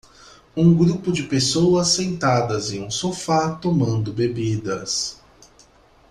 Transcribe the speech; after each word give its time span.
Um 0.57 0.73
grupo 0.73 1.11
de 1.11 1.21
pessoas 1.21 1.89
sentadas 1.89 2.71
em 2.71 2.83
um 2.83 2.89
sofá 2.89 3.51
tomando 3.53 4.11
bebidas. 4.11 5.21